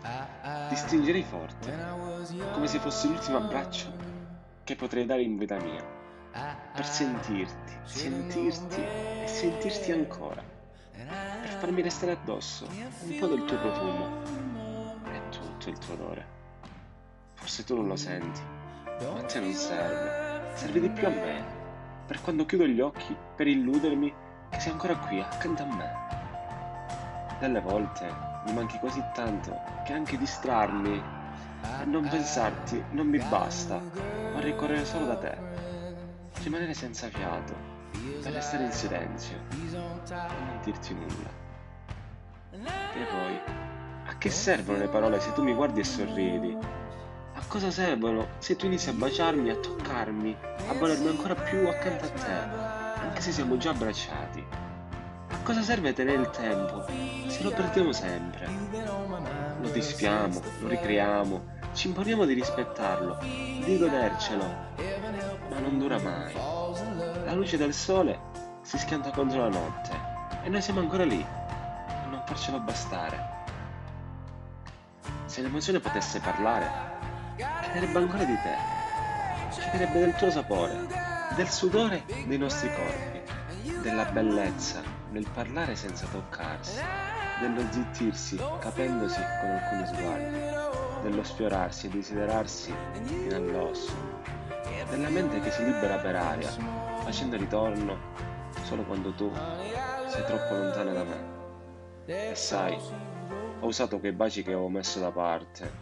Ti 0.00 0.76
stringerei 0.76 1.22
forte, 1.22 1.76
come 2.52 2.66
se 2.66 2.78
fosse 2.78 3.08
l'ultimo 3.08 3.38
abbraccio 3.38 3.92
che 4.64 4.76
potrei 4.76 5.06
dare 5.06 5.22
in 5.22 5.36
vita 5.36 5.56
mia, 5.58 5.84
per 6.74 6.84
sentirti, 6.84 7.72
sentirti 7.84 8.80
e 8.80 9.26
sentirti 9.26 9.92
ancora, 9.92 10.42
per 10.92 11.50
farmi 11.58 11.82
restare 11.82 12.12
addosso 12.12 12.66
un 12.66 13.18
po' 13.18 13.26
del 13.26 13.44
tuo 13.44 13.58
profumo 13.58 14.22
e 15.04 15.28
tutto 15.30 15.68
il 15.68 15.78
tuo 15.78 15.94
odore. 15.94 16.26
Forse 17.34 17.64
tu 17.64 17.74
non 17.74 17.88
lo 17.88 17.96
senti, 17.96 18.40
ma 18.84 19.18
a 19.18 19.22
te 19.24 19.40
non 19.40 19.52
serve, 19.52 20.52
serve 20.54 20.80
di 20.80 20.90
più 20.90 21.06
a 21.06 21.10
me, 21.10 21.44
per 22.06 22.20
quando 22.20 22.46
chiudo 22.46 22.66
gli 22.66 22.80
occhi, 22.80 23.16
per 23.34 23.46
illudermi 23.46 24.14
che 24.50 24.60
sei 24.60 24.72
ancora 24.72 24.96
qui 24.96 25.20
accanto 25.20 25.62
a 25.62 25.66
me. 25.66 26.07
Delle 27.38 27.60
volte 27.60 28.12
mi 28.46 28.52
manchi 28.52 28.78
così 28.80 29.02
tanto 29.14 29.60
che 29.84 29.92
anche 29.92 30.18
distrarmi 30.18 31.02
e 31.80 31.84
non 31.84 32.08
pensarti 32.08 32.82
non 32.90 33.06
mi 33.06 33.18
basta. 33.18 33.80
Vorrei 34.32 34.56
correre 34.56 34.84
solo 34.84 35.06
da 35.06 35.16
te, 35.16 35.38
rimanere 36.42 36.74
senza 36.74 37.08
fiato, 37.08 37.54
per 38.22 38.32
restare 38.32 38.64
in 38.64 38.72
silenzio 38.72 39.36
e 39.52 39.70
non 39.70 40.60
dirti 40.64 40.94
nulla. 40.94 41.46
E 42.50 43.04
poi, 43.04 43.40
a 44.06 44.18
che 44.18 44.30
servono 44.30 44.78
le 44.78 44.88
parole 44.88 45.20
se 45.20 45.32
tu 45.32 45.44
mi 45.44 45.54
guardi 45.54 45.80
e 45.80 45.84
sorridi? 45.84 46.56
A 47.34 47.42
cosa 47.46 47.70
servono 47.70 48.26
se 48.38 48.56
tu 48.56 48.66
inizi 48.66 48.88
a 48.88 48.94
baciarmi, 48.94 49.48
a 49.50 49.56
toccarmi, 49.56 50.36
a 50.68 50.72
volermi 50.74 51.06
ancora 51.06 51.36
più 51.36 51.68
accanto 51.68 52.04
a 52.04 52.10
te, 52.10 53.00
anche 53.00 53.20
se 53.20 53.30
siamo 53.30 53.56
già 53.56 53.70
abbracciati? 53.70 54.44
Cosa 55.48 55.62
serve 55.62 55.94
tenere 55.94 56.20
il 56.20 56.28
tempo 56.28 56.84
se 57.26 57.42
lo 57.42 57.50
perdiamo 57.52 57.90
sempre? 57.90 58.46
Lo 59.62 59.70
disfiamo, 59.70 60.42
lo 60.60 60.68
ricriamo, 60.68 61.42
ci 61.72 61.86
imponiamo 61.86 62.26
di 62.26 62.34
rispettarlo, 62.34 63.16
di 63.22 63.78
godercelo, 63.78 64.44
ma 65.48 65.58
non 65.58 65.78
dura 65.78 65.98
mai. 66.00 66.34
La 67.24 67.32
luce 67.32 67.56
del 67.56 67.72
sole 67.72 68.20
si 68.60 68.76
schianta 68.76 69.10
contro 69.10 69.40
la 69.40 69.48
notte 69.48 69.90
e 70.42 70.50
noi 70.50 70.60
siamo 70.60 70.80
ancora 70.80 71.06
lì, 71.06 71.24
a 71.24 72.08
non 72.10 72.22
farcelo 72.26 72.60
bastare. 72.60 73.28
Se 75.24 75.40
l'emozione 75.40 75.80
potesse 75.80 76.20
parlare, 76.20 76.70
chiederebbe 77.62 77.98
ancora 77.98 78.24
di 78.24 78.36
te, 78.42 78.54
chiederebbe 79.48 79.98
del 79.98 80.14
tuo 80.16 80.30
sapore, 80.30 80.86
del 81.36 81.48
sudore 81.48 82.04
dei 82.26 82.36
nostri 82.36 82.68
corpi, 82.68 83.80
della 83.80 84.04
bellezza 84.04 84.97
nel 85.10 85.26
parlare 85.32 85.74
senza 85.76 86.06
toccarsi, 86.06 86.80
dello 87.40 87.62
zittirsi 87.70 88.36
capendosi 88.58 89.20
con 89.40 89.50
alcuni 89.50 89.86
sguardi, 89.86 90.38
dello 91.02 91.22
sfiorarsi 91.22 91.86
e 91.86 91.90
desiderarsi 91.90 92.74
fino 93.04 93.36
all'osso, 93.36 93.92
della 94.90 95.08
mente 95.08 95.40
che 95.40 95.50
si 95.50 95.64
libera 95.64 95.96
per 95.96 96.16
aria, 96.16 96.48
facendo 97.02 97.36
ritorno 97.36 97.96
solo 98.62 98.82
quando 98.84 99.12
tu 99.14 99.30
sei 100.08 100.24
troppo 100.24 100.54
lontana 100.54 100.92
da 100.92 101.04
me. 101.04 101.36
E 102.06 102.34
sai, 102.34 102.78
ho 103.60 103.66
usato 103.66 103.98
quei 103.98 104.12
baci 104.12 104.42
che 104.42 104.52
avevo 104.52 104.68
messo 104.68 104.98
da 104.98 105.10
parte, 105.10 105.72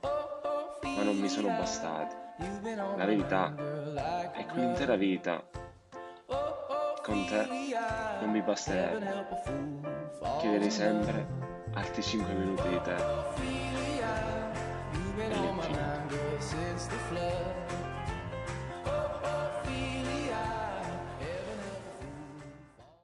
ma 0.00 1.02
non 1.02 1.16
mi 1.16 1.28
sono 1.28 1.48
bastati. 1.48 2.18
La 2.96 3.04
verità 3.04 3.54
è 4.32 4.46
che 4.46 4.58
un'intera 4.58 4.96
vita 4.96 5.42
con 7.02 7.24
te 7.26 7.46
non 8.20 8.30
mi 8.30 8.42
basterebbe. 8.42 9.42
Chiederei 10.40 10.70
sempre 10.70 11.26
altri 11.74 12.02
5 12.02 12.32
minuti 12.34 12.68
di 12.68 12.80
te. 12.82 12.94
All'infinito. 15.24 15.80